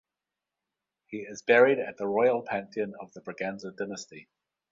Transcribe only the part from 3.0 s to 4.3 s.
the Braganza Dynasty.